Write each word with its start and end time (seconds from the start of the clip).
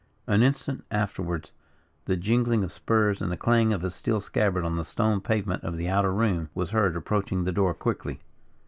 An 0.25 0.41
instant 0.41 0.83
afterwards 0.89 1.51
the 2.05 2.17
jingling 2.17 2.63
of 2.63 2.71
spurs 2.71 3.21
and 3.21 3.31
the 3.31 3.37
clang 3.37 3.71
of 3.71 3.83
a 3.83 3.91
steel 3.91 4.19
scabbard 4.19 4.65
on 4.65 4.75
the 4.75 4.83
stone 4.83 5.21
pavement 5.21 5.63
of 5.63 5.77
the 5.77 5.89
outer 5.89 6.11
room 6.11 6.49
was 6.55 6.71
heard 6.71 6.95
approaching 6.95 7.43
the 7.43 7.51
door 7.51 7.75
quickly. 7.75 8.19